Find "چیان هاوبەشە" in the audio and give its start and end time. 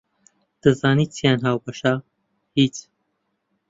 1.17-1.93